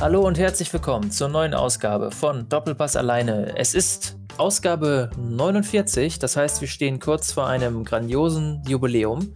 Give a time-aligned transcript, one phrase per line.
[0.00, 3.54] Hallo und herzlich willkommen zur neuen Ausgabe von Doppelpass alleine.
[3.58, 9.34] Es ist Ausgabe 49, das heißt, wir stehen kurz vor einem grandiosen Jubiläum.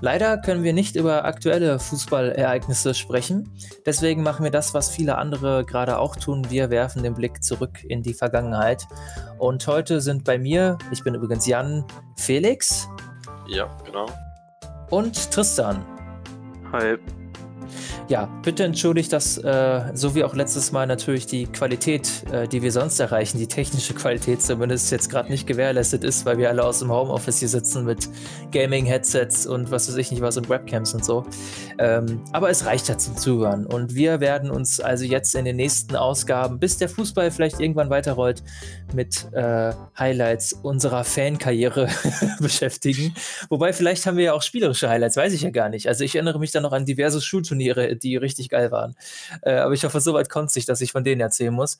[0.00, 3.50] Leider können wir nicht über aktuelle Fußballereignisse sprechen.
[3.86, 6.48] Deswegen machen wir das, was viele andere gerade auch tun.
[6.48, 8.86] Wir werfen den Blick zurück in die Vergangenheit.
[9.38, 11.84] Und heute sind bei mir, ich bin übrigens Jan,
[12.16, 12.88] Felix.
[13.48, 14.06] Ja, genau.
[14.90, 15.84] Und Tristan.
[16.70, 16.98] Hi.
[18.06, 22.60] Ja, bitte entschuldigt, dass äh, so wie auch letztes Mal natürlich die Qualität, äh, die
[22.60, 26.64] wir sonst erreichen, die technische Qualität zumindest jetzt gerade nicht gewährleistet ist, weil wir alle
[26.64, 28.10] aus dem Homeoffice hier sitzen mit
[28.52, 31.24] Gaming-Headsets und was weiß ich nicht was und Webcams und so.
[31.78, 35.56] Ähm, aber es reicht ja zum Zuhören und wir werden uns also jetzt in den
[35.56, 38.42] nächsten Ausgaben, bis der Fußball vielleicht irgendwann weiterrollt,
[38.92, 41.88] mit äh, Highlights unserer Fankarriere
[42.38, 43.14] beschäftigen.
[43.48, 45.88] Wobei vielleicht haben wir ja auch spielerische Highlights, weiß ich ja gar nicht.
[45.88, 48.94] Also ich erinnere mich da noch an diverse Schulturniere die richtig geil waren.
[49.42, 51.78] Äh, aber ich hoffe, soweit kommt es nicht, dass ich von denen erzählen muss.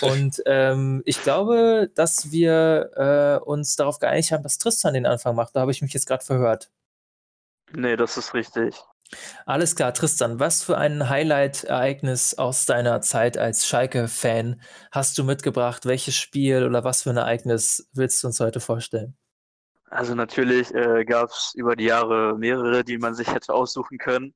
[0.00, 2.90] Und ähm, ich glaube, dass wir
[3.42, 5.56] äh, uns darauf geeinigt haben, dass Tristan den Anfang macht.
[5.56, 6.70] Da habe ich mich jetzt gerade verhört.
[7.72, 8.74] Nee, das ist richtig.
[9.44, 14.60] Alles klar, Tristan, was für ein Highlight-Ereignis aus deiner Zeit als Schalke-Fan
[14.92, 15.84] hast du mitgebracht?
[15.86, 19.16] Welches Spiel oder was für ein Ereignis willst du uns heute vorstellen?
[19.90, 24.34] Also natürlich äh, gab es über die Jahre mehrere, die man sich hätte aussuchen können.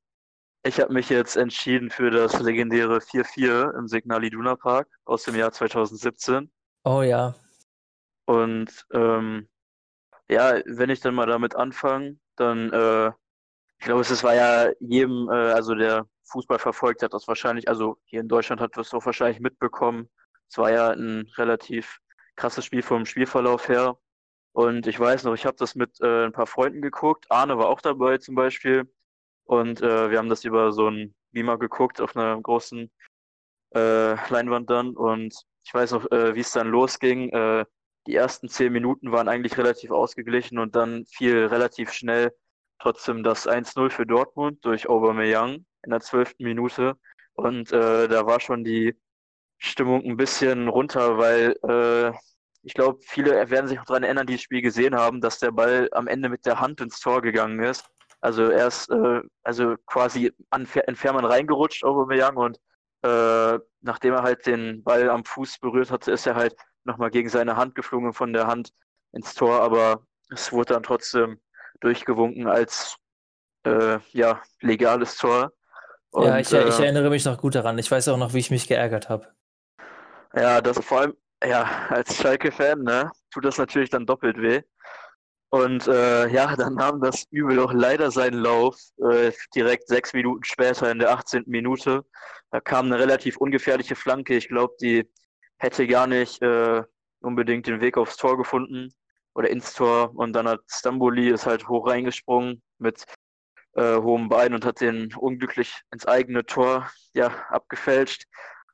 [0.67, 5.35] Ich habe mich jetzt entschieden für das legendäre 4-4 im Signal Iduna Park aus dem
[5.35, 6.51] Jahr 2017.
[6.83, 7.35] Oh ja.
[8.25, 9.47] Und ähm,
[10.27, 13.09] ja, wenn ich dann mal damit anfange, dann, äh,
[13.77, 17.99] ich glaube, es war ja jedem, äh, also der Fußball verfolgt hat das wahrscheinlich, also
[18.05, 20.09] hier in Deutschland hat das auch wahrscheinlich mitbekommen.
[20.49, 21.99] Es war ja ein relativ
[22.35, 23.99] krasses Spiel vom Spielverlauf her.
[24.51, 27.27] Und ich weiß noch, ich habe das mit äh, ein paar Freunden geguckt.
[27.29, 28.89] Arne war auch dabei zum Beispiel.
[29.45, 32.91] Und äh, wir haben das über so ein Beamer geguckt auf einer großen
[33.75, 34.95] äh, Leinwand dann.
[34.95, 37.29] Und ich weiß noch, äh, wie es dann losging.
[37.29, 37.65] Äh,
[38.07, 42.33] die ersten zehn Minuten waren eigentlich relativ ausgeglichen und dann fiel relativ schnell
[42.79, 46.97] trotzdem das 1-0 für Dortmund durch Aubameyang in der zwölften Minute.
[47.33, 48.95] Und äh, da war schon die
[49.57, 52.15] Stimmung ein bisschen runter, weil äh,
[52.61, 55.51] ich glaube, viele werden sich auch daran erinnern, die das Spiel gesehen haben, dass der
[55.51, 57.85] Ball am Ende mit der Hand ins Tor gegangen ist.
[58.25, 62.59] Also er ist äh, also quasi an, in Fährmann reingerutscht, Aubameyang, und
[63.03, 66.55] äh, nachdem er halt den Ball am Fuß berührt hatte, ist er halt
[66.85, 68.71] nochmal gegen seine Hand geflogen von der Hand
[69.11, 71.39] ins Tor, aber es wurde dann trotzdem
[71.81, 72.97] durchgewunken als
[73.63, 75.51] äh, ja, legales Tor.
[76.09, 77.77] Und, ja, ich, ich, äh, erinnere mich noch gut daran.
[77.77, 79.27] Ich weiß auch noch, wie ich mich geärgert habe.
[80.33, 81.13] Ja, das vor allem,
[81.43, 84.63] ja, als Schalke-Fan, ne, tut das natürlich dann doppelt weh.
[85.55, 88.77] Und äh, ja, dann nahm das Übel auch leider seinen Lauf.
[88.97, 91.43] Äh, direkt sechs Minuten später in der 18.
[91.45, 92.03] Minute.
[92.51, 94.35] Da kam eine relativ ungefährliche Flanke.
[94.35, 95.09] Ich glaube, die
[95.57, 96.83] hätte gar nicht äh,
[97.21, 98.93] unbedingt den Weg aufs Tor gefunden
[99.33, 100.13] oder ins Tor.
[100.13, 103.05] Und dann hat Stamboli ist halt hoch reingesprungen mit
[103.75, 108.25] äh, hohem Bein und hat den unglücklich ins eigene Tor ja, abgefälscht.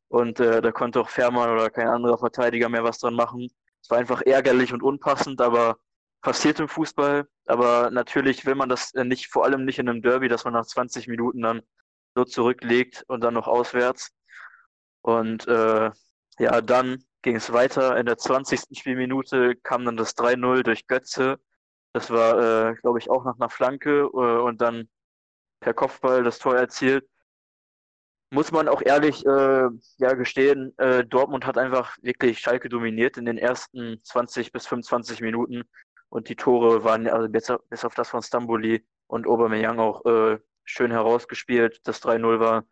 [0.07, 3.49] Und äh, da konnte auch Fährmann oder kein anderer Verteidiger mehr was dran machen.
[3.83, 5.77] Es war einfach ärgerlich und unpassend, aber
[6.21, 10.01] passiert im Fußball, aber natürlich will man das äh, nicht, vor allem nicht in einem
[10.01, 11.61] Derby, dass man nach 20 Minuten dann
[12.15, 14.11] so zurücklegt und dann noch auswärts.
[15.01, 15.91] Und äh,
[16.39, 17.97] ja, dann ging es weiter.
[17.97, 18.77] In der 20.
[18.77, 21.39] Spielminute kam dann das 3-0 durch Götze.
[21.93, 24.89] Das war, äh, glaube ich, auch nach einer Flanke äh, und dann
[25.59, 27.07] per Kopfball das Tor erzielt.
[28.33, 29.67] Muss man auch ehrlich äh,
[29.97, 35.19] ja, gestehen, äh, Dortmund hat einfach wirklich Schalke dominiert in den ersten 20 bis 25
[35.19, 35.63] Minuten.
[36.11, 40.05] Und die Tore waren also bis auf, bis auf das von Stamboli und Aubameyang auch
[40.05, 41.79] äh, schön herausgespielt.
[41.85, 42.65] Das 3-0 war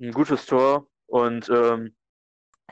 [0.00, 0.88] ein gutes Tor.
[1.06, 1.94] Und ähm,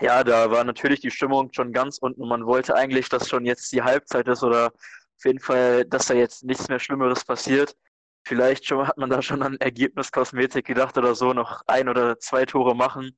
[0.00, 2.26] ja, da war natürlich die Stimmung schon ganz unten.
[2.26, 6.14] Man wollte eigentlich, dass schon jetzt die Halbzeit ist oder auf jeden Fall, dass da
[6.14, 7.76] jetzt nichts mehr Schlimmeres passiert.
[8.26, 12.44] Vielleicht schon hat man da schon an Ergebniskosmetik gedacht oder so, noch ein oder zwei
[12.46, 13.16] Tore machen,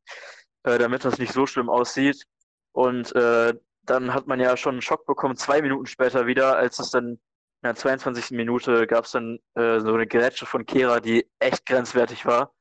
[0.65, 2.27] äh, damit das nicht so schlimm aussieht.
[2.73, 3.55] Und äh,
[3.87, 7.19] dann hat man ja schon einen Schock bekommen, zwei Minuten später wieder, als es dann
[7.63, 8.33] in der 22.
[8.33, 12.53] Minute gab es dann äh, so eine Grätsche von Kehra, die echt grenzwertig war.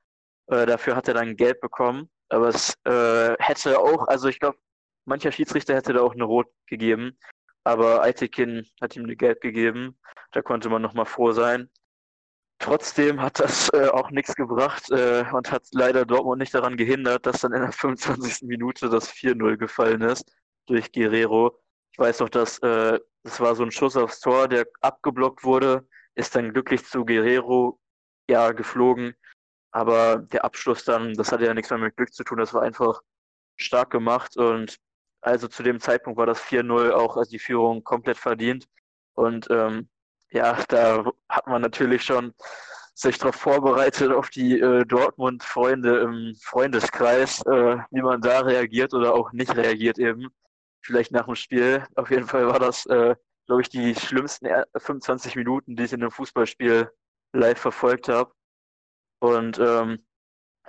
[0.48, 2.10] Äh, dafür hat er dann Gelb bekommen.
[2.30, 4.57] Aber es äh, hätte auch, also ich glaube,
[5.06, 7.18] mancher Schiedsrichter hätte da auch eine Rot gegeben.
[7.63, 9.98] Aber Aitekin hat ihm eine Gelb gegeben.
[10.31, 11.69] Da konnte man nochmal froh sein.
[12.60, 17.25] Trotzdem hat das äh, auch nichts gebracht äh, und hat leider Dortmund nicht daran gehindert,
[17.25, 18.48] dass dann in der 25.
[18.48, 20.31] Minute das 4-0 gefallen ist
[20.65, 21.59] durch Guerrero.
[21.91, 25.88] Ich weiß noch, dass äh, das war so ein Schuss aufs Tor, der abgeblockt wurde,
[26.15, 27.79] ist dann glücklich zu Guerrero
[28.29, 29.15] ja geflogen.
[29.71, 32.62] Aber der Abschluss dann, das hatte ja nichts mehr mit Glück zu tun, das war
[32.62, 33.01] einfach
[33.57, 34.77] stark gemacht und
[35.21, 38.67] also zu dem Zeitpunkt war das 4-0 auch als die Führung komplett verdient.
[39.15, 39.89] Und ähm,
[40.29, 42.33] ja, da hat man natürlich schon
[42.94, 49.15] sich darauf vorbereitet, auf die äh, Dortmund-Freunde im Freundeskreis, äh, wie man da reagiert oder
[49.15, 50.29] auch nicht reagiert eben.
[50.86, 51.84] Vielleicht nach dem Spiel.
[51.96, 53.16] Auf jeden Fall war das, äh,
[53.48, 54.48] glaube ich, die schlimmsten
[54.78, 56.92] 25 Minuten, die ich in einem Fußballspiel
[57.34, 58.32] live verfolgt habe.
[59.20, 60.06] Und ähm,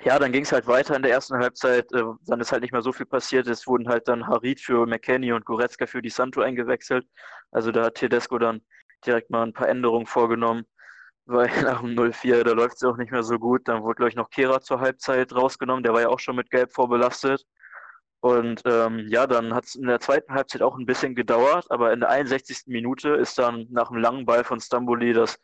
[0.00, 1.92] ja, dann ging es halt weiter in der ersten Halbzeit.
[1.92, 3.46] Äh, dann ist halt nicht mehr so viel passiert.
[3.46, 7.06] Es wurden halt dann Harit für McKenny und Goretzka für die Santo eingewechselt.
[7.50, 8.62] Also da hat Tedesco dann
[9.04, 10.64] direkt mal ein paar Änderungen vorgenommen
[11.26, 13.66] weil nach dem 0-4, da läuft es auch nicht mehr so gut.
[13.66, 15.82] Dann wurde, glaube ich, noch Kehra zur Halbzeit rausgenommen.
[15.82, 17.44] Der war ja auch schon mit Gelb vorbelastet.
[18.20, 21.92] Und ähm, ja, dann hat es in der zweiten Halbzeit auch ein bisschen gedauert, aber
[21.92, 22.64] in der 61.
[22.66, 25.38] Minute ist dann nach einem langen Ball von Stamboli das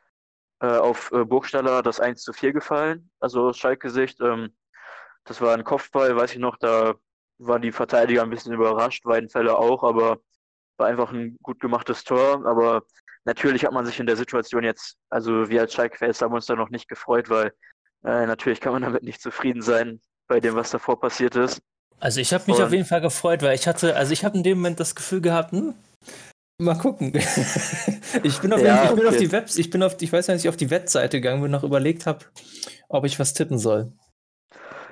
[0.61, 3.11] äh, auf äh, Burgstaller das 1 zu 4 gefallen.
[3.21, 4.21] Also aus Schalke-Sicht.
[4.21, 4.57] Ähm,
[5.25, 6.95] das war ein Kopfball, weiß ich noch, da
[7.39, 10.19] waren die Verteidiger ein bisschen überrascht, Weidenfälle auch, aber
[10.77, 12.47] war einfach ein gut gemachtes Tor.
[12.47, 12.83] Aber
[13.25, 16.57] natürlich hat man sich in der Situation jetzt, also wir als Schalke-Fans haben uns da
[16.57, 17.53] noch nicht gefreut, weil
[18.05, 21.63] äh, natürlich kann man damit nicht zufrieden sein bei dem, was davor passiert ist.
[22.02, 24.37] Also ich habe mich Und, auf jeden Fall gefreut, weil ich hatte, also ich habe
[24.37, 25.72] in dem Moment das Gefühl gehabt, hm,
[26.58, 27.12] mal gucken.
[28.25, 30.49] ich bin auf, ja, ich bin auf die Webs, ich bin auf, ich weiß nicht,
[30.49, 32.25] auf die Webseite gegangen, und noch überlegt habe,
[32.88, 33.93] ob ich was tippen soll.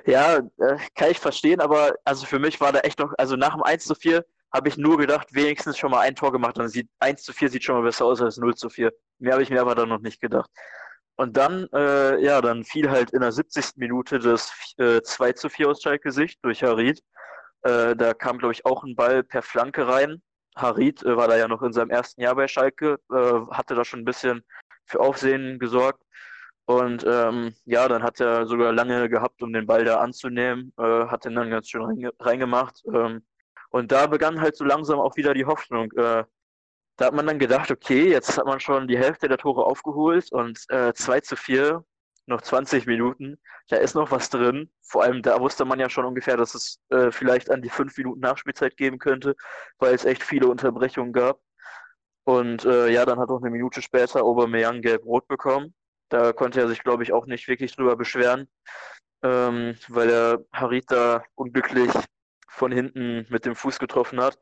[0.05, 3.55] Ja, äh, kann ich verstehen, aber also für mich war da echt noch, also nach
[3.55, 4.23] dem 1 zu 4
[4.53, 6.57] habe ich nur gedacht, wenigstens schon mal ein Tor gemacht.
[6.57, 8.89] Dann sieht 1 zu 4 sieht schon mal besser aus als 0 zu 4.
[9.19, 10.49] Mehr habe ich mir aber dann noch nicht gedacht.
[11.21, 13.73] Und dann, äh, ja, dann fiel halt in der 70.
[13.75, 16.99] Minute das äh, 2 zu 4 aus Schalke Sicht durch Harid.
[17.61, 20.23] Äh, da kam, glaube ich, auch ein Ball per Flanke rein.
[20.55, 23.85] Harid äh, war da ja noch in seinem ersten Jahr bei Schalke, äh, hatte da
[23.85, 24.43] schon ein bisschen
[24.87, 26.01] für Aufsehen gesorgt.
[26.65, 31.05] Und ähm, ja, dann hat er sogar lange gehabt, um den Ball da anzunehmen, äh,
[31.05, 32.81] hat den dann ganz schön reingemacht.
[32.91, 33.23] Ähm,
[33.69, 35.91] und da begann halt so langsam auch wieder die Hoffnung.
[36.97, 40.31] Da hat man dann gedacht, okay, jetzt hat man schon die Hälfte der Tore aufgeholt
[40.31, 41.83] und äh, 2 zu 4,
[42.27, 43.39] noch 20 Minuten,
[43.69, 44.71] da ist noch was drin.
[44.83, 47.97] Vor allem da wusste man ja schon ungefähr, dass es äh, vielleicht an die 5
[47.97, 49.35] Minuten Nachspielzeit geben könnte,
[49.79, 51.39] weil es echt viele Unterbrechungen gab.
[52.23, 55.73] Und äh, ja, dann hat auch eine Minute später Aubameyang gelb-rot bekommen.
[56.09, 58.47] Da konnte er sich, glaube ich, auch nicht wirklich drüber beschweren,
[59.23, 61.91] ähm, weil er Harit da unglücklich
[62.49, 64.37] von hinten mit dem Fuß getroffen hat.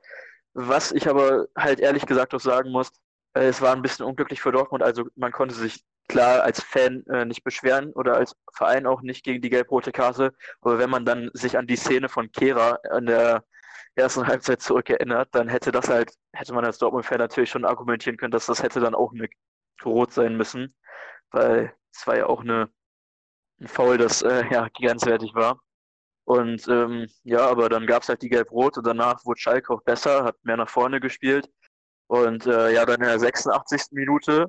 [0.53, 2.91] Was ich aber halt ehrlich gesagt auch sagen muss,
[3.33, 4.83] äh, es war ein bisschen unglücklich für Dortmund.
[4.83, 9.23] Also man konnte sich klar als Fan äh, nicht beschweren oder als Verein auch nicht
[9.23, 10.33] gegen die gelb-rote Karte.
[10.61, 13.43] Aber wenn man dann sich an die Szene von Kehra in der
[13.95, 18.31] ersten Halbzeit zurückerinnert, dann hätte das halt, hätte man als Dortmund-Fan natürlich schon argumentieren können,
[18.31, 19.29] dass das hätte dann auch eine
[19.85, 20.73] Rot sein müssen.
[21.31, 22.69] Weil es war ja auch eine,
[23.61, 25.59] ein Foul, das äh, ja grenzwertig war.
[26.29, 29.81] Und ähm, ja, aber dann gab es halt die Gelb-Rot und danach wurde Schalke auch
[29.81, 31.49] besser, hat mehr nach vorne gespielt.
[32.05, 33.93] Und äh, ja, dann in der 86.
[33.93, 34.45] Minute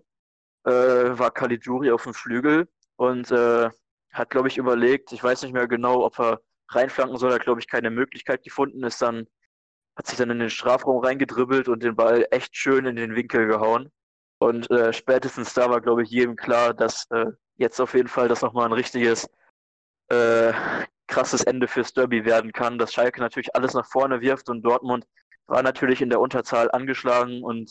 [0.66, 3.70] äh, war Caligiuri auf dem Flügel und äh,
[4.12, 7.60] hat, glaube ich, überlegt, ich weiß nicht mehr genau, ob er reinflanken soll, hat, glaube
[7.60, 9.26] ich, keine Möglichkeit gefunden, ist dann,
[9.96, 13.46] hat sich dann in den Strafraum reingedribbelt und den Ball echt schön in den Winkel
[13.46, 13.90] gehauen.
[14.38, 17.24] Und äh, spätestens da war, glaube ich, jedem klar, dass äh,
[17.56, 19.26] jetzt auf jeden Fall das nochmal ein richtiges
[20.10, 20.52] äh,
[21.10, 25.04] krasses Ende fürs Derby werden kann, dass Schalke natürlich alles nach vorne wirft und Dortmund
[25.46, 27.70] war natürlich in der Unterzahl angeschlagen und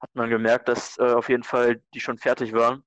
[0.00, 2.82] hat man gemerkt, dass äh, auf jeden Fall die schon fertig waren.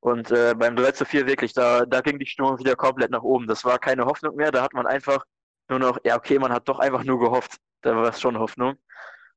[0.00, 3.22] Und äh, beim 3 zu 4 wirklich, da, da ging die Stimmung wieder komplett nach
[3.22, 3.46] oben.
[3.46, 5.24] Das war keine Hoffnung mehr, da hat man einfach
[5.68, 7.58] nur noch, ja okay, man hat doch einfach nur gehofft.
[7.82, 8.74] Da war es schon Hoffnung.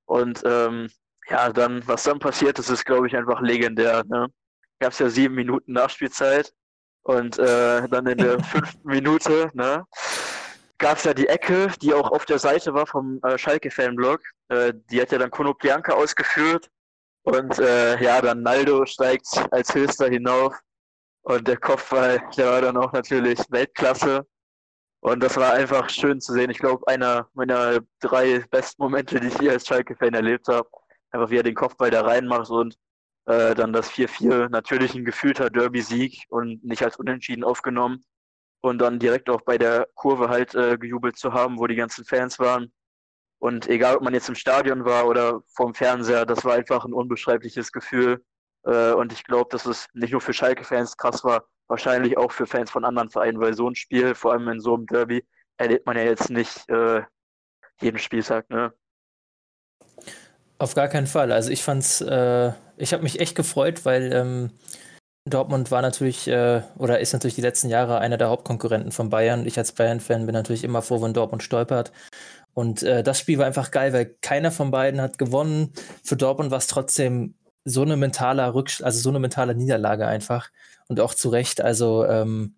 [0.05, 0.89] Und ähm,
[1.29, 4.03] ja, dann, was dann passiert ist, ist, glaube ich, einfach legendär.
[4.05, 4.27] Ne?
[4.79, 6.53] Gab es ja sieben Minuten Nachspielzeit
[7.07, 9.85] und äh, dann in der fünften Minute ne,
[10.77, 14.21] gab es ja die Ecke, die auch auf der Seite war vom äh, Schalke-Fanblog.
[14.49, 16.69] Äh, die hat ja dann Konoplyanka ausgeführt.
[17.23, 20.53] Und äh, ja, dann Naldo steigt als Höchster hinauf.
[21.21, 24.27] Und der Kopfball, der war dann auch natürlich Weltklasse.
[24.99, 26.49] Und das war einfach schön zu sehen.
[26.49, 30.67] Ich glaube, einer meiner drei besten Momente, die ich hier als Schalke-Fan erlebt habe.
[31.11, 32.77] Einfach wie er den Kopfball da reinmacht und
[33.27, 38.03] äh, dann das 4-4 natürlich ein gefühlter Derby-Sieg und nicht als Unentschieden aufgenommen.
[38.61, 42.05] Und dann direkt auch bei der Kurve halt äh, gejubelt zu haben, wo die ganzen
[42.05, 42.71] Fans waren.
[43.39, 46.93] Und egal, ob man jetzt im Stadion war oder vorm Fernseher, das war einfach ein
[46.93, 48.23] unbeschreibliches Gefühl.
[48.63, 52.47] Äh, und ich glaube, dass es nicht nur für Schalke-Fans krass war, wahrscheinlich auch für
[52.47, 55.85] Fans von anderen Vereinen, weil so ein Spiel, vor allem in so einem Derby, erlebt
[55.85, 57.03] man ja jetzt nicht äh,
[57.81, 58.49] jeden Spieltag.
[58.49, 58.73] Ne?
[60.59, 61.31] Auf gar keinen Fall.
[61.31, 64.51] Also ich fand's, äh, ich habe mich echt gefreut, weil ähm,
[65.25, 69.45] Dortmund war natürlich äh, oder ist natürlich die letzten Jahre einer der Hauptkonkurrenten von Bayern.
[69.45, 71.91] Ich als Bayern-Fan bin natürlich immer froh, wenn Dortmund stolpert.
[72.53, 75.73] Und äh, das Spiel war einfach geil, weil keiner von beiden hat gewonnen.
[76.03, 80.49] Für Dortmund war es trotzdem so eine mentale Rücksch also so eine mentale Niederlage einfach.
[80.87, 81.61] Und auch zu Recht.
[81.61, 82.55] Also, ähm,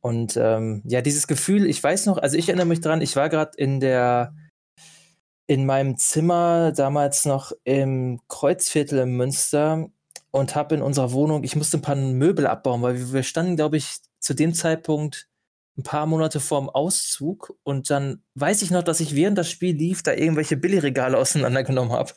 [0.00, 3.30] und ähm, ja, dieses Gefühl, ich weiß noch, also ich erinnere mich dran, ich war
[3.30, 4.34] gerade in der
[5.46, 9.88] in meinem Zimmer damals noch im Kreuzviertel in Münster
[10.30, 13.76] und habe in unserer Wohnung, ich musste ein paar Möbel abbauen, weil wir standen, glaube
[13.76, 15.28] ich, zu dem Zeitpunkt
[15.76, 19.74] ein paar Monate vorm Auszug und dann weiß ich noch, dass ich während das Spiel
[19.76, 22.12] lief, da irgendwelche Billigregale auseinandergenommen habe.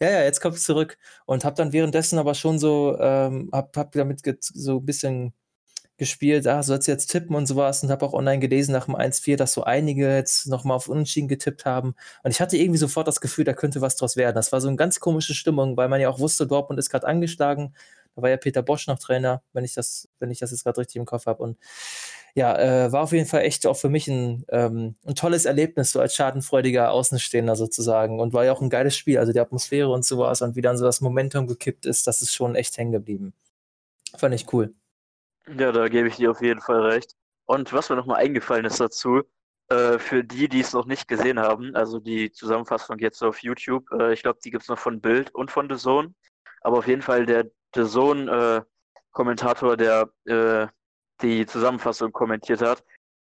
[0.00, 3.92] ja, ja, jetzt kommt zurück und habe dann währenddessen aber schon so, ähm, hab, hab
[3.92, 5.34] damit so ein bisschen
[6.00, 8.96] gespielt, ah, sollst du jetzt tippen und sowas und habe auch online gelesen nach dem
[8.96, 11.94] 1-4, dass so einige jetzt nochmal auf Unentschieden getippt haben.
[12.24, 14.34] Und ich hatte irgendwie sofort das Gefühl, da könnte was draus werden.
[14.34, 17.06] Das war so eine ganz komische Stimmung, weil man ja auch wusste, Dortmund ist gerade
[17.06, 17.74] angeschlagen.
[18.16, 20.80] Da war ja Peter Bosch noch Trainer, wenn ich das, wenn ich das jetzt gerade
[20.80, 21.42] richtig im Kopf habe.
[21.42, 21.58] Und
[22.34, 25.92] ja, äh, war auf jeden Fall echt auch für mich ein, ähm, ein tolles Erlebnis,
[25.92, 28.20] so als schadenfreudiger Außenstehender sozusagen.
[28.20, 29.18] Und war ja auch ein geiles Spiel.
[29.18, 32.34] Also die Atmosphäre und sowas und wie dann so das Momentum gekippt ist, das ist
[32.34, 33.34] schon echt hängen geblieben.
[34.16, 34.74] Fand ich cool.
[35.58, 37.14] Ja, da gebe ich dir auf jeden Fall recht.
[37.46, 39.22] Und was mir nochmal eingefallen ist dazu,
[39.68, 43.90] äh, für die, die es noch nicht gesehen haben, also die Zusammenfassung jetzt auf YouTube,
[43.92, 46.14] äh, ich glaube, die gibt es noch von Bild und von The Zone.
[46.60, 50.66] Aber auf jeden Fall der The Zone-Kommentator, äh, der äh,
[51.22, 52.84] die Zusammenfassung kommentiert hat,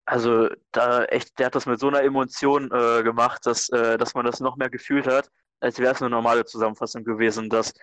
[0.05, 4.13] also da echt, der hat das mit so einer Emotion äh, gemacht, dass, äh, dass
[4.15, 7.49] man das noch mehr gefühlt hat, als wäre es eine normale Zusammenfassung gewesen.
[7.49, 7.73] Das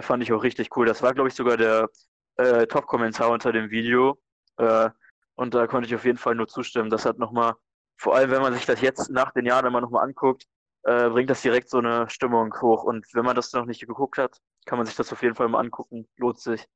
[0.00, 0.86] fand ich auch richtig cool.
[0.86, 1.88] Das war, glaube ich, sogar der
[2.36, 4.18] äh, Top-Kommentar unter dem Video.
[4.58, 4.90] Äh,
[5.34, 6.90] und da konnte ich auf jeden Fall nur zustimmen.
[6.90, 7.54] Das hat nochmal,
[7.96, 10.46] vor allem wenn man sich das jetzt nach den Jahren immer nochmal anguckt,
[10.84, 12.84] äh, bringt das direkt so eine Stimmung hoch.
[12.84, 15.48] Und wenn man das noch nicht geguckt hat, kann man sich das auf jeden Fall
[15.48, 16.08] mal angucken.
[16.16, 16.66] Lohnt sich.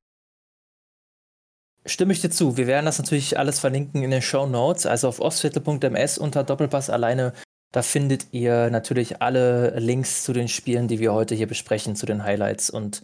[1.85, 2.57] Stimme ich dir zu.
[2.57, 6.91] Wir werden das natürlich alles verlinken in den Show Notes, also auf ostviertel.ms unter Doppelpass
[6.91, 7.33] alleine.
[7.73, 12.07] Da findet ihr natürlich alle Links zu den Spielen, die wir heute hier besprechen, zu
[12.07, 13.03] den Highlights und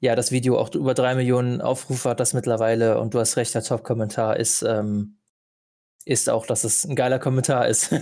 [0.00, 3.54] ja, das Video auch über drei Millionen Aufrufe hat das mittlerweile und du hast recht,
[3.54, 5.18] der Top-Kommentar ist, ähm,
[6.04, 7.92] ist auch, dass es ein geiler Kommentar ist.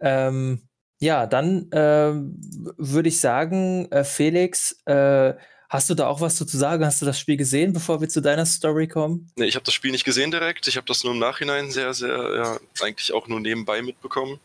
[0.00, 0.68] ähm,
[1.00, 2.40] ja, dann ähm,
[2.76, 5.34] würde ich sagen, äh, Felix, äh,
[5.68, 6.84] hast du da auch was zu sagen?
[6.84, 9.30] Hast du das Spiel gesehen, bevor wir zu deiner Story kommen?
[9.36, 10.66] Nee, ich habe das Spiel nicht gesehen direkt.
[10.66, 14.40] Ich habe das nur im Nachhinein sehr, sehr, ja, eigentlich auch nur nebenbei mitbekommen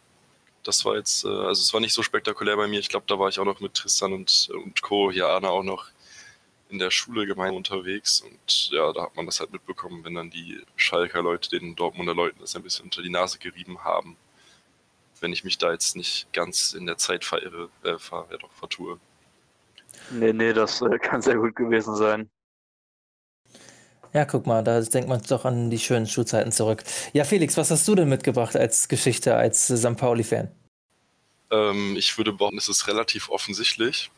[0.70, 2.80] das war jetzt, äh, also es war nicht so spektakulär bei mir.
[2.80, 5.12] Ich glaube, da war ich auch noch mit Tristan und, und Co.
[5.12, 5.88] hier Arne auch noch
[6.70, 10.30] in der Schule gemein unterwegs und ja, da hat man das halt mitbekommen, wenn dann
[10.30, 14.16] die Schalker Leute den Dortmunder Leuten das ein bisschen unter die Nase gerieben haben.
[15.20, 18.52] Wenn ich mich da jetzt nicht ganz in der Zeit verirre, äh, ver, ja doch,
[18.52, 19.00] vertue.
[20.12, 22.30] Nee, nee, das äh, kann sehr gut gewesen sein.
[24.14, 26.84] Ja, guck mal, da denkt man doch an die schönen Schulzeiten zurück.
[27.14, 29.98] Ja, Felix, was hast du denn mitgebracht als Geschichte, als St.
[29.98, 30.50] Pauli-Fan?
[31.52, 34.12] Ähm, ich würde behaupten, es ist relativ offensichtlich,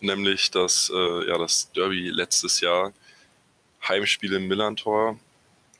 [0.00, 2.92] nämlich dass äh, ja, das Derby letztes Jahr,
[3.86, 5.18] Heimspiel im Millantor,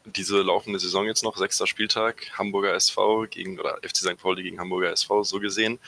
[0.04, 4.18] diese laufende Saison jetzt noch, sechster Spieltag, Hamburger SV gegen, oder FC St.
[4.18, 5.78] Pauli gegen Hamburger SV, so gesehen.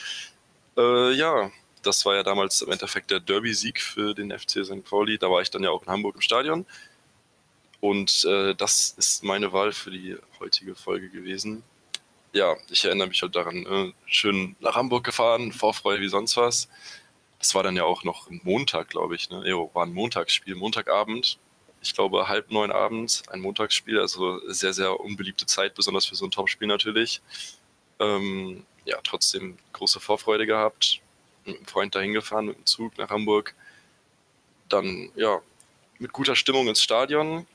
[0.77, 1.51] Äh, ja,
[1.83, 4.83] das war ja damals im Endeffekt der Derby-Sieg für den FC St.
[4.83, 5.17] Pauli.
[5.17, 6.65] Da war ich dann ja auch in Hamburg im Stadion.
[7.79, 11.63] Und äh, das ist meine Wahl für die heutige Folge gewesen.
[12.31, 16.69] Ja, ich erinnere mich halt daran, äh, schön nach Hamburg gefahren, Vorfreude wie sonst was.
[17.39, 19.29] Das war dann ja auch noch ein Montag, glaube ich.
[19.29, 19.47] Ne?
[19.47, 21.39] Jo, war ein Montagsspiel, Montagabend.
[21.81, 23.99] Ich glaube, halb neun abends, ein Montagsspiel.
[23.99, 27.21] Also sehr, sehr unbeliebte Zeit, besonders für so ein Topspiel natürlich.
[27.99, 31.01] Ähm, ja, trotzdem große Vorfreude gehabt.
[31.45, 33.55] Mit einem Freund dahin gefahren, mit dem Zug nach Hamburg.
[34.67, 35.41] Dann, ja,
[35.97, 37.47] mit guter Stimmung ins Stadion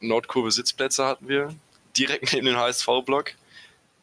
[0.00, 1.54] Nordkurve Sitzplätze hatten wir,
[1.96, 3.32] direkt neben dem HSV-Block.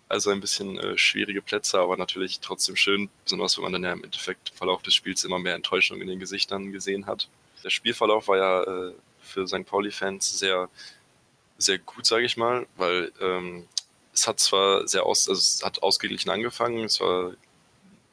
[0.07, 3.93] Also ein bisschen äh, schwierige Plätze, aber natürlich trotzdem schön, besonders wenn man dann ja
[3.93, 7.27] im Endeffekt im Verlauf des Spiels immer mehr Enttäuschung in den Gesichtern gesehen hat.
[7.63, 9.65] Der Spielverlauf war ja äh, für St.
[9.65, 10.69] Pauli-Fans sehr,
[11.57, 13.67] sehr gut, sage ich mal, weil ähm,
[14.13, 17.33] es hat zwar sehr aus, also es hat ausgeglichen angefangen, es war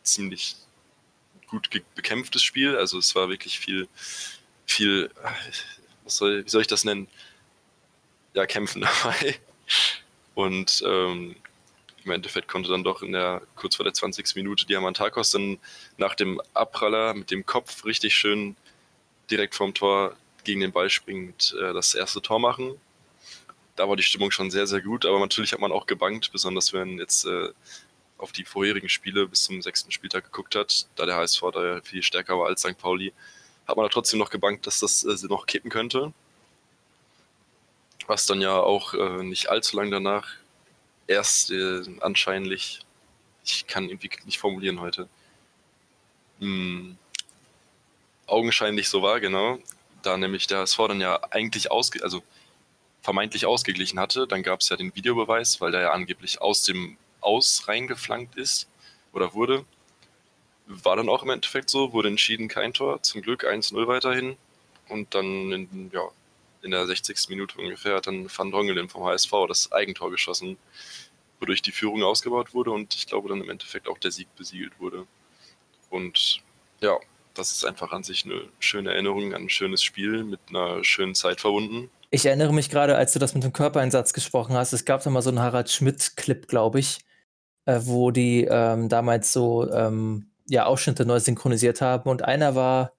[0.03, 0.57] ziemlich
[1.47, 3.87] gut bekämpftes Spiel, also es war wirklich viel,
[4.65, 5.11] viel,
[6.05, 7.07] was soll, wie soll ich das nennen?
[8.35, 9.39] ja, Kämpfen dabei.
[10.35, 11.37] Und ähm,
[12.05, 14.37] im Endeffekt konnte dann doch in der kurz vor der 20.
[14.37, 15.59] Minute Diamantakos dann
[15.97, 18.57] nach dem Abpraller mit dem Kopf richtig schön
[19.31, 22.75] direkt vorm Tor gegen den Ball springend äh, das erste Tor machen.
[23.77, 26.73] Da war die Stimmung schon sehr, sehr gut, aber natürlich hat man auch gebankt, besonders
[26.73, 27.49] wenn jetzt äh,
[28.19, 32.03] auf die vorherigen Spiele bis zum sechsten Spieltag geguckt hat, da der HSV da viel
[32.03, 32.79] stärker war als St.
[32.79, 33.13] Pauli,
[33.67, 36.13] hat man da trotzdem noch gebankt, dass das äh, noch kippen könnte.
[38.07, 40.29] Was dann ja auch äh, nicht allzu lang danach
[41.07, 45.09] erst äh, anscheinend, ich kann irgendwie nicht formulieren heute,
[46.41, 46.97] hm,
[48.27, 49.59] augenscheinlich so war, genau.
[50.03, 52.23] Da nämlich der HSV dann ja eigentlich ausge also
[53.03, 54.27] vermeintlich ausgeglichen hatte.
[54.27, 58.69] Dann gab es ja den Videobeweis, weil der ja angeblich aus dem Aus reingeflankt ist
[59.13, 59.65] oder wurde.
[60.67, 64.37] War dann auch im Endeffekt so, wurde entschieden kein Tor, zum Glück 1-0 weiterhin.
[64.89, 66.03] Und dann in, ja,
[66.62, 67.28] in der 60.
[67.28, 70.57] Minute ungefähr hat dann Van Drongelen vom HSV das Eigentor geschossen,
[71.40, 74.78] wodurch die Führung ausgebaut wurde und ich glaube dann im Endeffekt auch der Sieg besiegelt
[74.78, 75.07] wurde.
[75.90, 76.42] Und
[76.81, 76.99] ja,
[77.35, 81.14] das ist einfach an sich eine schöne Erinnerung an ein schönes Spiel mit einer schönen
[81.14, 81.90] Zeit verbunden.
[82.11, 85.11] Ich erinnere mich gerade, als du das mit dem Körpereinsatz gesprochen hast, es gab da
[85.11, 86.99] mal so einen Harald Schmidt-Clip, glaube ich,
[87.64, 92.92] äh, wo die ähm, damals so ähm, ja, Ausschnitte neu synchronisiert haben und einer war,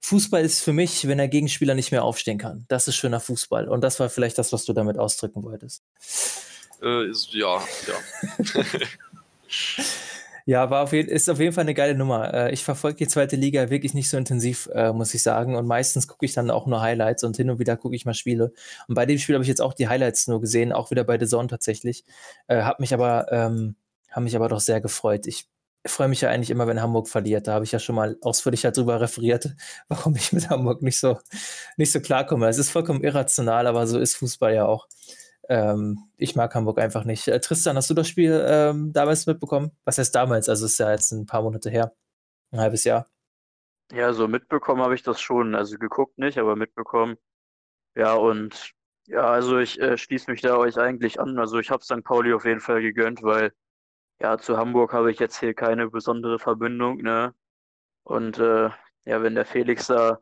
[0.00, 2.64] Fußball ist für mich, wenn der Gegenspieler nicht mehr aufstehen kann.
[2.68, 3.68] Das ist schöner Fußball.
[3.68, 5.82] Und das war vielleicht das, was du damit ausdrücken wolltest.
[6.82, 8.64] Äh, ist, ja, ja.
[10.46, 12.34] Ja, war auf jeden, ist auf jeden Fall eine geile Nummer.
[12.34, 15.54] Äh, ich verfolge die zweite Liga wirklich nicht so intensiv, äh, muss ich sagen.
[15.54, 18.14] Und meistens gucke ich dann auch nur Highlights und hin und wieder gucke ich mal
[18.14, 18.52] Spiele.
[18.88, 21.18] Und bei dem Spiel habe ich jetzt auch die Highlights nur gesehen, auch wieder bei
[21.18, 22.04] The Zone tatsächlich.
[22.48, 23.76] Äh, hab mich aber, ähm,
[24.10, 25.26] habe mich aber doch sehr gefreut.
[25.26, 25.46] Ich
[25.86, 27.46] freue mich ja eigentlich immer, wenn Hamburg verliert.
[27.46, 29.54] Da habe ich ja schon mal ausführlicher darüber referiert,
[29.88, 31.18] warum ich mit Hamburg nicht so,
[31.76, 32.48] nicht so klarkomme.
[32.48, 34.88] Es ist vollkommen irrational, aber so ist Fußball ja auch.
[35.48, 37.26] Ähm, ich mag Hamburg einfach nicht.
[37.28, 39.72] Äh, Tristan, hast du das Spiel ähm, damals mitbekommen?
[39.84, 40.48] Was heißt damals?
[40.48, 41.92] Also ist ja jetzt ein paar Monate her.
[42.52, 43.06] Ein halbes Jahr.
[43.92, 45.54] Ja, so mitbekommen habe ich das schon.
[45.54, 47.16] Also geguckt nicht, aber mitbekommen.
[47.96, 48.72] Ja, und
[49.06, 51.38] ja, also ich äh, schließe mich da euch eigentlich an.
[51.38, 52.04] Also ich habe St.
[52.04, 53.52] Pauli auf jeden Fall gegönnt, weil
[54.20, 57.34] ja, zu Hamburg habe ich jetzt hier keine besondere Verbindung, ne?
[58.04, 58.70] Und äh,
[59.04, 60.18] ja, wenn der Felix da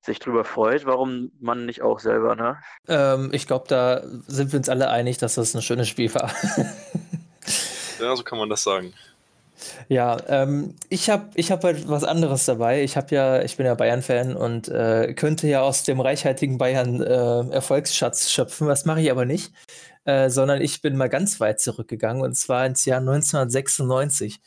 [0.00, 2.58] sich drüber freut, warum man nicht auch selber, ne?
[2.88, 6.30] Ähm, ich glaube, da sind wir uns alle einig, dass das ein schönes Spiel war.
[8.00, 8.92] ja, so kann man das sagen.
[9.88, 12.82] Ja, ähm, ich habe ich hab halt was anderes dabei.
[12.82, 17.00] Ich habe ja, ich bin ja Bayern-Fan und äh, könnte ja aus dem reichhaltigen Bayern
[17.02, 18.68] äh, Erfolgsschatz schöpfen.
[18.68, 19.52] Das mache ich aber nicht,
[20.08, 24.40] äh, sondern ich bin mal ganz weit zurückgegangen und zwar ins Jahr 1996.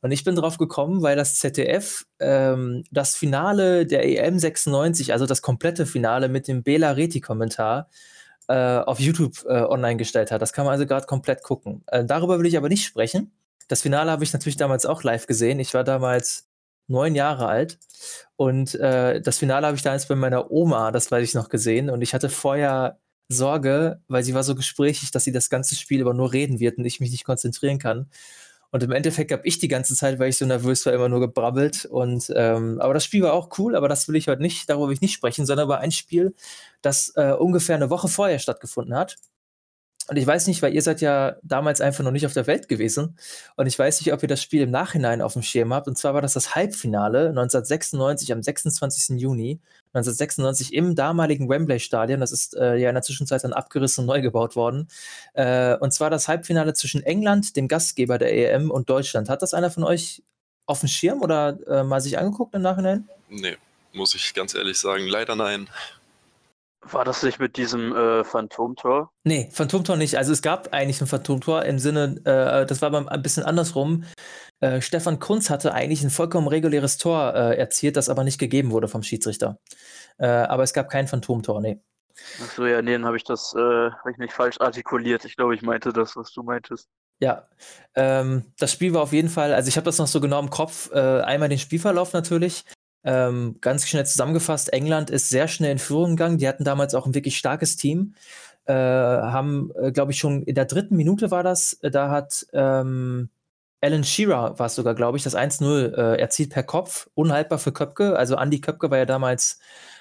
[0.00, 5.24] Und ich bin drauf gekommen, weil das ZDF ähm, das Finale der EM 96, also
[5.26, 7.88] das komplette Finale mit dem Bela Reti-Kommentar,
[8.48, 10.42] äh, auf YouTube äh, online gestellt hat.
[10.42, 11.84] Das kann man also gerade komplett gucken.
[11.86, 13.30] Äh, darüber will ich aber nicht sprechen.
[13.68, 15.60] Das Finale habe ich natürlich damals auch live gesehen.
[15.60, 16.48] Ich war damals
[16.88, 17.78] neun Jahre alt
[18.34, 21.88] und äh, das Finale habe ich damals bei meiner Oma, das weiß ich noch, gesehen.
[21.88, 26.00] Und ich hatte vorher Sorge, weil sie war so gesprächig, dass sie das ganze Spiel
[26.00, 28.08] über nur reden wird und ich mich nicht konzentrieren kann.
[28.70, 31.20] Und im Endeffekt habe ich die ganze Zeit, weil ich so nervös war, immer nur
[31.20, 31.84] gebrabbelt.
[31.84, 34.88] Und ähm, aber das Spiel war auch cool, aber das will ich heute nicht, darüber
[34.88, 36.34] will ich nicht sprechen, sondern über ein Spiel,
[36.82, 39.16] das äh, ungefähr eine Woche vorher stattgefunden hat.
[40.08, 42.68] Und ich weiß nicht, weil ihr seid ja damals einfach noch nicht auf der Welt
[42.68, 43.16] gewesen.
[43.56, 45.88] Und ich weiß nicht, ob ihr das Spiel im Nachhinein auf dem Schirm habt.
[45.88, 49.18] Und zwar war das das Halbfinale 1996 am 26.
[49.18, 49.60] Juni
[49.94, 52.20] 1996 im damaligen Wembley-Stadion.
[52.20, 54.88] Das ist äh, ja in der Zwischenzeit dann abgerissen und neu gebaut worden.
[55.32, 59.30] Äh, und zwar das Halbfinale zwischen England, dem Gastgeber der EM, und Deutschland.
[59.30, 60.22] Hat das einer von euch
[60.66, 63.08] auf dem Schirm oder äh, mal sich angeguckt im Nachhinein?
[63.28, 63.56] Nee,
[63.92, 65.68] muss ich ganz ehrlich sagen, leider nein.
[66.94, 69.10] War das nicht mit diesem äh, Phantomtor?
[69.24, 70.16] Nee, Phantomtor nicht.
[70.16, 74.04] Also es gab eigentlich ein Phantomtor im Sinne, äh, das war aber ein bisschen andersrum.
[74.60, 78.70] Äh, Stefan Kunz hatte eigentlich ein vollkommen reguläres Tor äh, erzielt, das aber nicht gegeben
[78.70, 79.58] wurde vom Schiedsrichter.
[80.18, 81.80] Äh, aber es gab kein Phantomtor, nee.
[82.42, 85.24] Achso, ja, nee, dann habe ich das, äh, habe ich mich falsch artikuliert.
[85.24, 86.88] Ich glaube, ich meinte das, was du meintest.
[87.18, 87.48] Ja,
[87.96, 90.50] ähm, das Spiel war auf jeden Fall, also ich habe das noch so genau im
[90.50, 92.64] Kopf, einmal den Spielverlauf natürlich,
[93.04, 96.38] ähm, ganz schnell zusammengefasst, England ist sehr schnell in Führung gegangen.
[96.38, 98.14] Die hatten damals auch ein wirklich starkes Team.
[98.66, 102.46] Äh, haben, äh, glaube ich, schon in der dritten Minute war das, äh, da hat
[102.54, 103.28] ähm,
[103.82, 107.72] Alan Shearer, war es sogar, glaube ich, das 1-0 äh, erzielt per Kopf, unhaltbar für
[107.72, 108.16] Köpke.
[108.16, 109.58] Also Andy Köpke war ja damals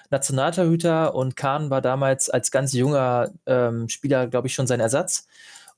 [0.09, 5.27] Nationaltorhüter und Kahn war damals als ganz junger ähm, Spieler, glaube ich, schon sein Ersatz.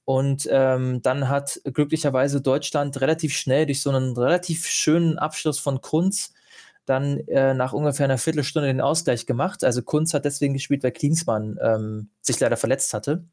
[0.03, 5.81] Und ähm, dann hat glücklicherweise Deutschland relativ schnell durch so einen relativ schönen Abschluss von
[5.81, 6.33] Kunz
[6.86, 9.63] dann äh, nach ungefähr einer Viertelstunde den Ausgleich gemacht.
[9.63, 13.26] Also Kunz hat deswegen gespielt, weil Klinsmann ähm, sich leider verletzt hatte.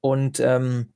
[0.00, 0.92] Und ähm,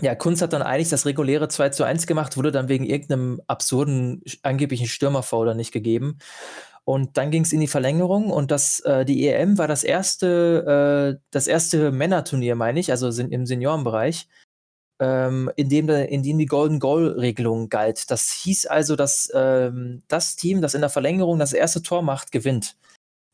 [0.00, 3.40] ja, Kunz hat dann eigentlich das reguläre 2 zu 1 gemacht, wurde dann wegen irgendeinem
[3.46, 6.18] absurden, angeblichen Stürmerfauler nicht gegeben.
[6.84, 11.16] Und dann ging es in die Verlängerung und das, äh, die EM war das erste,
[11.16, 14.28] äh, das erste Männerturnier, meine ich, also im Seniorenbereich,
[15.04, 18.10] ähm, in, dem, in dem die Golden Goal-Regelung galt.
[18.10, 22.32] Das hieß also, dass ähm, das Team, das in der Verlängerung das erste Tor macht,
[22.32, 22.76] gewinnt.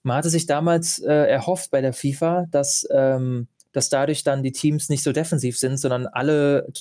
[0.02, 4.52] Man hatte sich damals äh, erhofft bei der FIFA, dass, ähm, dass dadurch dann die
[4.52, 6.72] Teams nicht so defensiv sind, sondern alle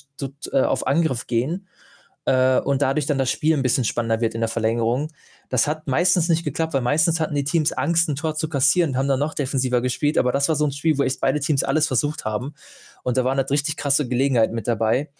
[0.52, 1.68] äh, auf Angriff gehen
[2.30, 5.10] äh, und dadurch dann das Spiel ein bisschen spannender wird in der Verlängerung.
[5.48, 8.90] Das hat meistens nicht geklappt, weil meistens hatten die Teams Angst, ein Tor zu kassieren
[8.90, 10.16] und haben dann noch defensiver gespielt.
[10.16, 12.54] Aber das war so ein Spiel, wo echt beide Teams alles versucht haben.
[13.02, 15.10] Und da waren halt richtig krasse Gelegenheiten mit dabei.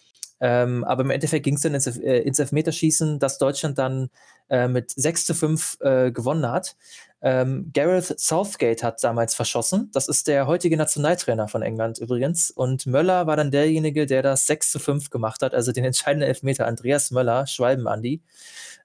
[0.41, 4.09] Ähm, aber im Endeffekt ging es dann ins, äh, ins Elfmeterschießen, dass Deutschland dann
[4.49, 6.75] äh, mit 6 zu 5 äh, gewonnen hat.
[7.21, 9.91] Ähm, Gareth Southgate hat damals verschossen.
[9.93, 12.49] Das ist der heutige Nationaltrainer von England übrigens.
[12.49, 16.27] Und Möller war dann derjenige, der das 6 zu 5 gemacht hat, also den entscheidenden
[16.27, 16.65] Elfmeter.
[16.65, 18.21] Andreas Möller, Schwalben-Andi.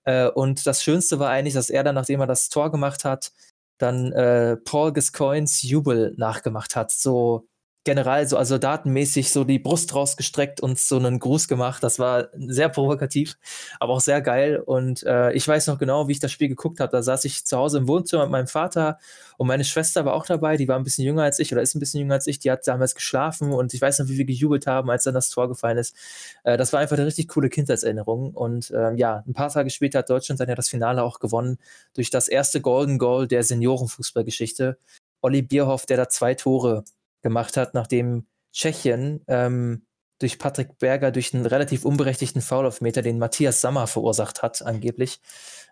[0.04, 3.32] Äh, und das Schönste war eigentlich, dass er dann, nachdem er das Tor gemacht hat,
[3.78, 6.90] dann äh, Paul Gascoignes Jubel nachgemacht hat.
[6.90, 7.46] So
[7.86, 11.82] generell so also datenmäßig so die Brust rausgestreckt und so einen Gruß gemacht.
[11.84, 13.38] Das war sehr provokativ,
[13.78, 14.58] aber auch sehr geil.
[14.58, 16.90] Und äh, ich weiß noch genau, wie ich das Spiel geguckt habe.
[16.90, 18.98] Da saß ich zu Hause im Wohnzimmer mit meinem Vater
[19.38, 20.56] und meine Schwester war auch dabei.
[20.56, 22.40] Die war ein bisschen jünger als ich oder ist ein bisschen jünger als ich.
[22.40, 25.30] Die hat damals geschlafen und ich weiß noch, wie wir gejubelt haben, als dann das
[25.30, 25.94] Tor gefallen ist.
[26.42, 28.32] Äh, das war einfach eine richtig coole Kindheitserinnerung.
[28.34, 31.58] Und äh, ja, ein paar Tage später hat Deutschland dann ja das Finale auch gewonnen
[31.94, 34.76] durch das erste Golden Goal der Seniorenfußballgeschichte.
[35.22, 36.84] Olli Bierhoff, der da zwei Tore
[37.26, 39.84] gemacht hat, nachdem Tschechien ähm,
[40.20, 45.20] durch Patrick Berger durch einen relativ unberechtigten Foul-Meter, den Matthias Sammer verursacht hat, angeblich,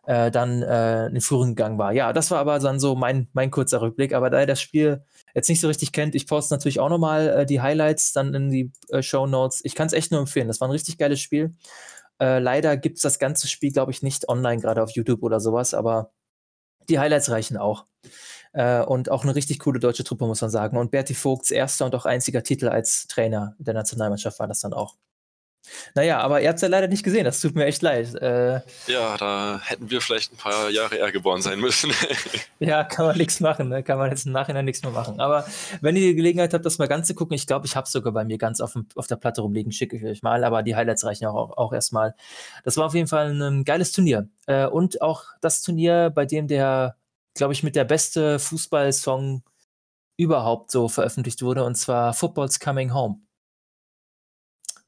[0.05, 1.93] äh, dann äh, in Führung gegangen war.
[1.93, 4.13] Ja, das war aber dann so mein, mein kurzer Rückblick.
[4.15, 7.29] Aber da ihr das Spiel jetzt nicht so richtig kennt, ich poste natürlich auch nochmal
[7.29, 9.61] äh, die Highlights dann in die äh, Show Notes.
[9.63, 10.49] Ich kann es echt nur empfehlen.
[10.49, 11.55] Das war ein richtig geiles Spiel.
[12.21, 15.39] Äh, leider gibt es das ganze Spiel, glaube ich, nicht online, gerade auf YouTube oder
[15.39, 16.11] sowas, aber
[16.89, 17.87] die Highlights reichen auch.
[18.55, 20.79] Äh, und auch eine richtig coole deutsche Truppe, muss man sagen.
[20.79, 24.73] Und Berti Vogts erster und auch einziger Titel als Trainer der Nationalmannschaft war das dann
[24.73, 24.97] auch.
[25.95, 28.15] Naja, aber ihr habt es ja leider nicht gesehen, das tut mir echt leid.
[28.17, 31.91] Äh, ja, da hätten wir vielleicht ein paar Jahre eher geboren sein müssen.
[32.59, 33.83] ja, kann man nichts machen, ne?
[33.83, 35.21] kann man jetzt im Nachhinein nichts mehr machen.
[35.21, 35.47] Aber
[35.81, 37.93] wenn ihr die Gelegenheit habt, das mal ganz zu gucken, ich glaube, ich habe es
[37.93, 40.63] sogar bei mir ganz auf, dem, auf der Platte rumliegen, schicke ich euch mal, aber
[40.63, 42.15] die Highlights reichen auch, auch erstmal.
[42.65, 44.29] Das war auf jeden Fall ein geiles Turnier.
[44.47, 46.97] Äh, und auch das Turnier, bei dem der
[47.35, 49.43] glaube ich, mit der beste Fußballsong
[50.17, 53.21] überhaupt so veröffentlicht wurde, und zwar Football's Coming Home.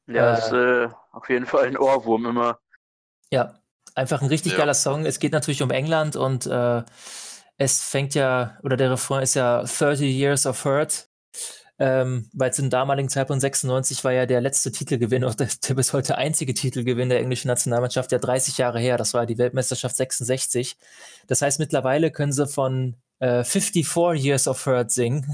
[0.07, 2.61] Ja, äh, das ist äh, auf jeden Fall ein Ohrwurm immer.
[3.31, 3.59] Ja,
[3.95, 4.59] einfach ein richtig ja.
[4.59, 5.05] geiler Song.
[5.05, 6.83] Es geht natürlich um England und äh,
[7.59, 11.09] es fängt ja, oder der Refrain ist ja 30 Years of Hurt
[11.79, 15.93] ähm, weil zum damaligen Zeitpunkt 96 war ja der letzte Titelgewinn, auch der, der, bis
[15.93, 18.97] heute einzige Titelgewinn der englischen Nationalmannschaft, ja 30 Jahre her.
[18.97, 20.77] Das war die Weltmeisterschaft 66.
[21.27, 25.27] Das heißt, mittlerweile können sie von äh, 54 Years of Hurt singen.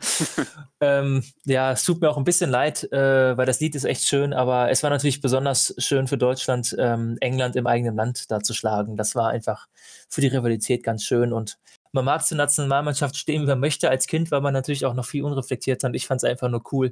[0.80, 4.04] ähm, ja, es tut mir auch ein bisschen leid, äh, weil das Lied ist echt
[4.04, 8.40] schön, aber es war natürlich besonders schön für Deutschland, ähm, England im eigenen Land da
[8.40, 8.96] zu schlagen.
[8.96, 9.68] Das war einfach
[10.08, 11.58] für die Rivalität ganz schön und
[11.92, 13.90] man mag zur Nationalmannschaft stehen, wie man möchte.
[13.90, 16.62] Als Kind war man natürlich auch noch viel unreflektiert und ich fand es einfach nur
[16.72, 16.90] cool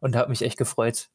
[0.00, 1.08] und habe mich echt gefreut.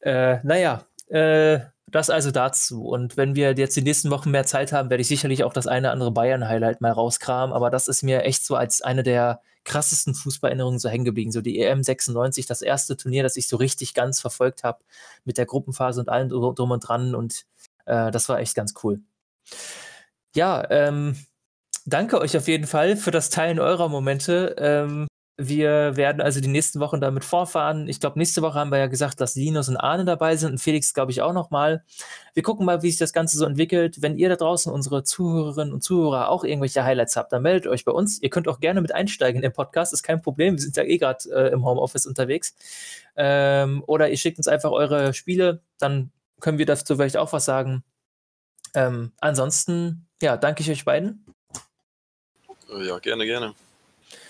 [0.00, 2.86] Äh, naja, äh, das also dazu.
[2.86, 5.66] Und wenn wir jetzt die nächsten Wochen mehr Zeit haben, werde ich sicherlich auch das
[5.66, 7.54] eine andere Bayern-Highlight mal rauskramen.
[7.54, 11.30] Aber das ist mir echt so als eine der krassesten Fußballerinnerungen so hängen geblieben.
[11.30, 14.82] So die EM 96, das erste Turnier, das ich so richtig ganz verfolgt habe,
[15.24, 17.14] mit der Gruppenphase und allem drum und dran.
[17.14, 17.46] Und
[17.84, 19.00] äh, das war echt ganz cool.
[20.34, 21.16] Ja, ähm,
[21.86, 24.54] danke euch auf jeden Fall für das Teilen eurer Momente.
[24.58, 25.06] Ähm,
[25.38, 27.88] wir werden also die nächsten Wochen damit vorfahren.
[27.88, 30.58] Ich glaube, nächste Woche haben wir ja gesagt, dass Linus und Arne dabei sind und
[30.58, 31.84] Felix, glaube ich, auch nochmal.
[32.32, 34.00] Wir gucken mal, wie sich das Ganze so entwickelt.
[34.00, 37.84] Wenn ihr da draußen, unsere Zuhörerinnen und Zuhörer, auch irgendwelche Highlights habt, dann meldet euch
[37.84, 38.22] bei uns.
[38.22, 40.54] Ihr könnt auch gerne mit einsteigen im Podcast, ist kein Problem.
[40.54, 42.54] Wir sind ja eh gerade äh, im Homeoffice unterwegs.
[43.14, 47.44] Ähm, oder ihr schickt uns einfach eure Spiele, dann können wir dazu vielleicht auch was
[47.44, 47.84] sagen.
[48.74, 51.26] Ähm, ansonsten, ja, danke ich euch beiden.
[52.68, 53.54] Ja, gerne, gerne.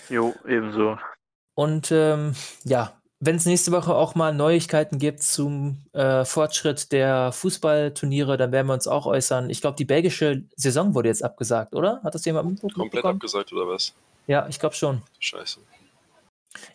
[0.09, 0.97] Jo, ebenso.
[1.55, 7.31] Und ähm, ja, wenn es nächste Woche auch mal Neuigkeiten gibt zum äh, Fortschritt der
[7.31, 9.49] Fußballturniere, dann werden wir uns auch äußern.
[9.49, 12.01] Ich glaube, die belgische Saison wurde jetzt abgesagt, oder?
[12.03, 12.91] Hat das jemand mitbekommen?
[12.91, 13.93] Komplett abgesagt, oder was?
[14.27, 15.01] Ja, ich glaube schon.
[15.19, 15.59] Scheiße.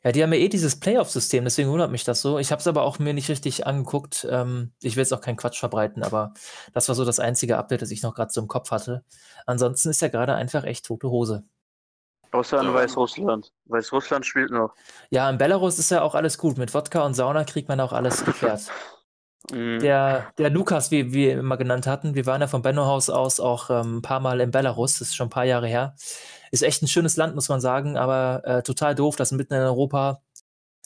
[0.05, 2.39] Ja, die haben ja eh dieses Playoff-System, deswegen wundert mich das so.
[2.39, 4.27] Ich habe es aber auch mir nicht richtig angeguckt.
[4.31, 6.35] Ähm, ich will jetzt auch keinen Quatsch verbreiten, aber
[6.73, 9.05] das war so das einzige Update, das ich noch gerade so im Kopf hatte.
[9.47, 11.45] Ansonsten ist ja gerade einfach echt tote Hose.
[12.33, 13.53] Außer in Weißrussland.
[13.67, 14.75] Weißrussland spielt noch.
[15.11, 16.59] Ja, in Belarus ist ja auch alles gut.
[16.59, 18.63] Mit Wodka und Sauna kriegt man auch alles geklärt.
[19.51, 19.81] Mhm.
[19.81, 23.71] Der, der Lukas, wie wir immer genannt hatten, wir waren ja vom Benno-Haus aus auch
[23.71, 25.97] ähm, ein paar Mal in Belarus, das ist schon ein paar Jahre her.
[26.53, 29.63] Ist echt ein schönes Land, muss man sagen, aber äh, total doof, dass mitten in
[29.63, 30.23] Europa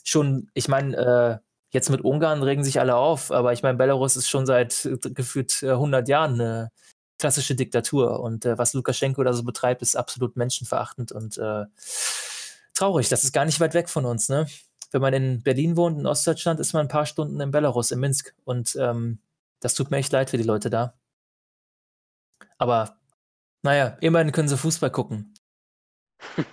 [0.05, 4.17] schon, ich meine, äh, Jetzt mit Ungarn regen sich alle auf, aber ich meine, Belarus
[4.17, 6.71] ist schon seit äh, gefühlt 100 Jahren eine
[7.19, 11.65] klassische Diktatur und äh, was Lukaschenko da so betreibt, ist absolut menschenverachtend und äh,
[12.75, 13.09] traurig.
[13.09, 14.47] Das ist gar nicht weit weg von uns, ne?
[14.93, 18.01] Wenn man in Berlin wohnt, in Ostdeutschland, ist man ein paar Stunden in Belarus, in
[18.01, 19.19] Minsk und ähm,
[19.61, 20.95] das tut mir echt leid für die Leute da.
[22.59, 22.97] Aber
[23.63, 25.35] naja, immerhin können sie Fußball gucken.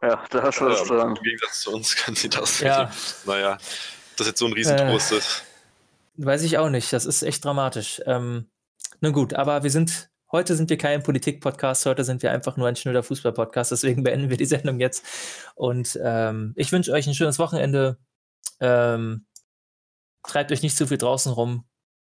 [0.00, 1.16] Ja, da hast du was dran.
[1.16, 2.60] Im Gegensatz zu uns können sie das.
[2.60, 2.88] Ja.
[3.26, 3.56] Naja,
[4.16, 5.16] das ist jetzt so ein Riesentrost Äh.
[5.16, 5.42] ist.
[6.18, 6.92] Weiß ich auch nicht.
[6.92, 8.00] Das ist echt dramatisch.
[8.06, 8.48] Ähm,
[9.00, 12.68] nun gut, aber wir sind, heute sind wir kein Politik-Podcast, heute sind wir einfach nur
[12.68, 15.04] ein schnöder Fußball-Podcast, deswegen beenden wir die Sendung jetzt.
[15.54, 17.98] Und ähm, ich wünsche euch ein schönes Wochenende.
[18.60, 19.26] Ähm,
[20.22, 21.64] treibt euch nicht zu viel draußen rum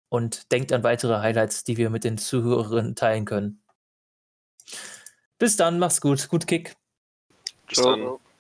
[0.09, 3.63] und denkt an weitere Highlights, die wir mit den Zuhörerinnen teilen können.
[5.39, 6.29] Bis dann, macht's gut.
[6.29, 6.77] Gut Kick.
[7.67, 8.01] Bis dann.
[8.01, 8.32] Ciao.